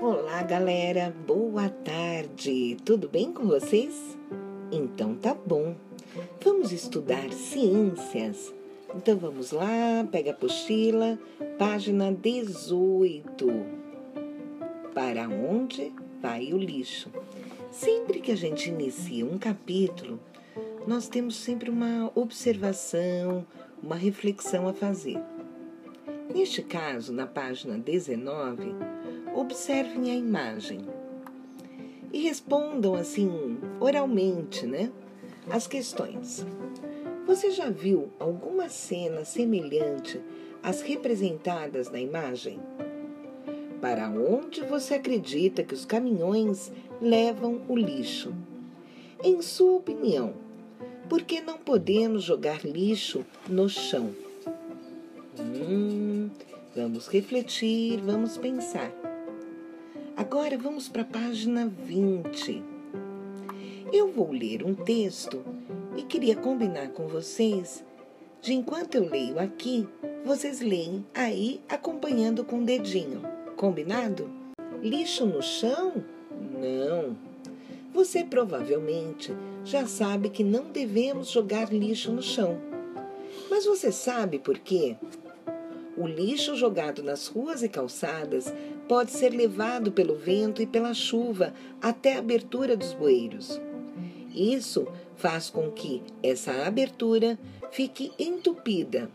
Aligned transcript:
Olá, 0.00 0.40
galera. 0.44 1.12
Boa 1.26 1.68
tarde. 1.68 2.76
Tudo 2.84 3.08
bem 3.08 3.32
com 3.32 3.44
vocês? 3.48 4.16
Então 4.70 5.16
tá 5.16 5.34
bom. 5.34 5.74
Vamos 6.40 6.70
estudar 6.70 7.28
ciências. 7.32 8.54
Então 8.94 9.18
vamos 9.18 9.50
lá, 9.50 10.06
pega 10.12 10.30
a 10.30 10.34
apostila, 10.34 11.18
página 11.58 12.12
18. 12.12 13.48
Para 14.94 15.28
onde 15.28 15.92
vai 16.22 16.52
o 16.52 16.56
lixo? 16.56 17.10
Sempre 17.72 18.20
que 18.20 18.30
a 18.30 18.36
gente 18.36 18.70
inicia 18.70 19.26
um 19.26 19.38
capítulo, 19.38 20.20
nós 20.86 21.08
temos 21.08 21.34
sempre 21.34 21.68
uma 21.68 22.12
observação, 22.14 23.44
uma 23.82 23.96
reflexão 23.96 24.68
a 24.68 24.72
fazer. 24.72 25.18
Neste 26.32 26.62
caso, 26.62 27.12
na 27.12 27.26
página 27.26 27.78
19, 27.78 28.74
observem 29.34 30.10
a 30.10 30.14
imagem 30.14 30.80
e 32.12 32.22
respondam 32.22 32.94
assim, 32.94 33.58
oralmente, 33.80 34.66
né? 34.66 34.90
As 35.50 35.66
questões. 35.66 36.44
Você 37.26 37.50
já 37.50 37.70
viu 37.70 38.10
alguma 38.18 38.68
cena 38.68 39.24
semelhante 39.24 40.20
às 40.62 40.80
representadas 40.80 41.90
na 41.90 42.00
imagem? 42.00 42.58
Para 43.80 44.08
onde 44.10 44.62
você 44.62 44.94
acredita 44.94 45.62
que 45.62 45.74
os 45.74 45.84
caminhões 45.84 46.72
levam 47.00 47.62
o 47.68 47.76
lixo? 47.76 48.34
Em 49.22 49.40
sua 49.42 49.72
opinião, 49.72 50.34
por 51.08 51.22
que 51.22 51.40
não 51.40 51.56
podemos 51.56 52.22
jogar 52.22 52.64
lixo 52.64 53.24
no 53.48 53.68
chão? 53.68 54.14
Hum, 55.40 56.28
vamos 56.76 57.08
refletir, 57.08 57.98
vamos 58.00 58.36
pensar. 58.36 58.92
Agora 60.16 60.58
vamos 60.58 60.88
para 60.88 61.02
a 61.02 61.06
página 61.06 61.66
20. 61.66 62.62
Eu 63.92 64.12
vou 64.12 64.30
ler 64.32 64.62
um 64.62 64.74
texto 64.74 65.42
e 65.96 66.02
queria 66.02 66.36
combinar 66.36 66.88
com 66.88 67.08
vocês 67.08 67.82
de 68.42 68.52
enquanto 68.52 68.94
eu 68.94 69.08
leio 69.08 69.38
aqui, 69.38 69.88
vocês 70.24 70.60
leem 70.60 71.04
aí 71.14 71.60
acompanhando 71.68 72.44
com 72.44 72.60
o 72.60 72.64
dedinho. 72.64 73.22
Combinado? 73.56 74.30
Lixo 74.82 75.26
no 75.26 75.42
chão? 75.42 76.04
Não. 76.52 77.27
Você 77.92 78.22
provavelmente 78.22 79.34
já 79.64 79.86
sabe 79.86 80.30
que 80.30 80.44
não 80.44 80.64
devemos 80.64 81.30
jogar 81.30 81.72
lixo 81.72 82.12
no 82.12 82.22
chão. 82.22 82.58
Mas 83.50 83.64
você 83.64 83.90
sabe 83.90 84.38
por 84.38 84.58
quê? 84.58 84.96
O 85.96 86.06
lixo 86.06 86.54
jogado 86.54 87.02
nas 87.02 87.26
ruas 87.26 87.62
e 87.62 87.68
calçadas 87.68 88.52
pode 88.88 89.10
ser 89.10 89.30
levado 89.30 89.90
pelo 89.90 90.14
vento 90.14 90.62
e 90.62 90.66
pela 90.66 90.94
chuva 90.94 91.52
até 91.82 92.14
a 92.14 92.18
abertura 92.20 92.76
dos 92.76 92.92
bueiros. 92.94 93.60
Isso 94.34 94.86
faz 95.16 95.50
com 95.50 95.70
que 95.70 96.02
essa 96.22 96.66
abertura 96.66 97.38
fique 97.72 98.12
entupida 98.18 99.10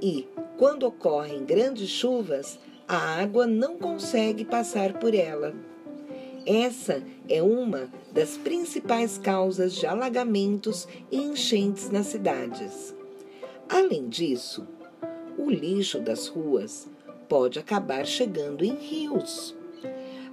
e, 0.00 0.28
quando 0.56 0.84
ocorrem 0.84 1.44
grandes 1.44 1.88
chuvas, 1.88 2.58
a 2.86 2.96
água 2.96 3.46
não 3.46 3.76
consegue 3.76 4.44
passar 4.44 4.92
por 4.94 5.14
ela. 5.14 5.54
Essa 6.46 7.02
é 7.28 7.40
uma 7.40 7.88
das 8.12 8.36
principais 8.36 9.16
causas 9.16 9.74
de 9.74 9.86
alagamentos 9.86 10.88
e 11.10 11.16
enchentes 11.16 11.88
nas 11.88 12.06
cidades. 12.06 12.94
Além 13.68 14.08
disso, 14.08 14.66
o 15.38 15.48
lixo 15.48 16.00
das 16.00 16.26
ruas 16.26 16.88
pode 17.28 17.60
acabar 17.60 18.04
chegando 18.04 18.64
em 18.64 18.74
rios. 18.74 19.54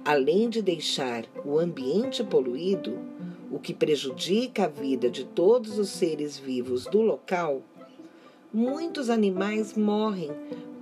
Além 0.04 0.48
de 0.48 0.60
deixar 0.60 1.26
o 1.44 1.58
ambiente 1.58 2.24
poluído, 2.24 2.98
o 3.50 3.58
que 3.58 3.72
prejudica 3.72 4.64
a 4.64 4.68
vida 4.68 5.08
de 5.08 5.24
todos 5.24 5.78
os 5.78 5.90
seres 5.90 6.38
vivos 6.38 6.86
do 6.86 7.00
local, 7.00 7.62
muitos 8.52 9.08
animais 9.10 9.74
morrem 9.76 10.30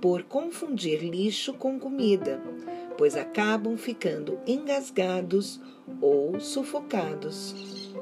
por 0.01 0.23
confundir 0.23 1.03
lixo 1.03 1.53
com 1.53 1.79
comida, 1.79 2.41
pois 2.99 3.15
acabam 3.15 3.77
ficando 3.77 4.37
engasgados 4.45 5.57
ou 6.01 6.37
sufocados. 6.37 7.95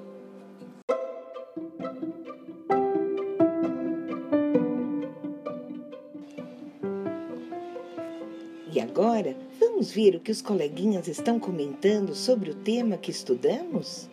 E 8.73 8.79
agora, 8.79 9.37
vamos 9.59 9.91
ver 9.91 10.15
o 10.15 10.19
que 10.19 10.31
os 10.31 10.41
coleguinhas 10.41 11.07
estão 11.07 11.39
comentando 11.39 12.15
sobre 12.15 12.49
o 12.49 12.55
tema 12.55 12.97
que 12.97 13.11
estudamos? 13.11 14.09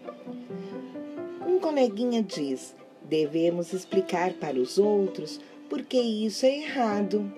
Um 1.47 1.59
coleguinha 1.61 2.23
diz: 2.23 2.77
devemos 3.03 3.73
explicar 3.73 4.35
para 4.35 4.61
os 4.61 4.77
outros 4.77 5.41
porque 5.71 5.99
isso 5.99 6.45
é 6.45 6.59
errado. 6.59 7.33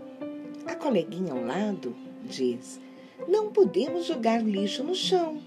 A 0.66 0.74
coleguinha 0.74 1.32
ao 1.32 1.44
lado 1.44 1.94
diz: 2.24 2.84
não 3.28 3.50
podemos 3.50 4.06
jogar 4.06 4.42
lixo 4.42 4.84
no 4.84 4.94
chão. 4.94 5.40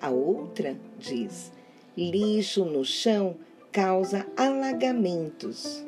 A 0.00 0.10
outra 0.10 0.78
diz: 0.98 1.52
lixo 1.96 2.64
no 2.64 2.84
chão 2.84 3.36
causa 3.72 4.26
alagamentos. 4.36 5.84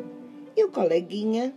E 0.57 0.65
o 0.65 0.71
coleguinha 0.71 1.55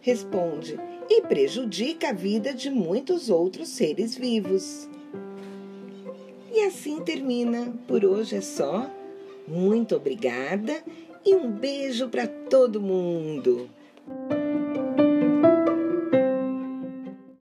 responde: 0.00 0.78
e 1.08 1.22
prejudica 1.22 2.08
a 2.08 2.12
vida 2.12 2.54
de 2.54 2.70
muitos 2.70 3.28
outros 3.28 3.68
seres 3.68 4.16
vivos. 4.16 4.88
E 6.52 6.60
assim 6.64 7.00
termina. 7.00 7.72
Por 7.86 8.04
hoje 8.04 8.36
é 8.36 8.40
só. 8.40 8.90
Muito 9.46 9.96
obrigada 9.96 10.82
e 11.24 11.34
um 11.34 11.50
beijo 11.50 12.08
para 12.08 12.26
todo 12.26 12.80
mundo. 12.80 13.68